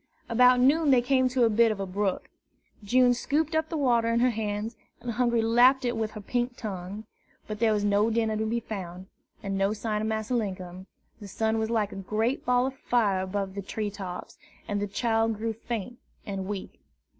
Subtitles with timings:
[0.27, 2.27] About noon they came to a bit of a brook.
[2.83, 6.57] June scooped up the water in her hands, and Hungry lapped it with her pink
[6.57, 7.05] tongue.
[7.45, 9.05] But there was no dinner to be found,
[9.43, 10.87] and no sign of Massa Linkum;
[11.19, 14.87] the sun was like a great ball of fire above the tree tops, and the
[14.87, 16.79] child grew faint and weak.